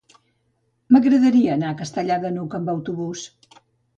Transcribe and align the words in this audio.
M'agradaria 0.95 1.51
anar 1.57 1.69
a 1.73 1.77
Castellar 1.83 2.17
de 2.25 2.33
n'Hug 2.37 2.57
amb 2.61 2.75
autobús. 2.75 3.29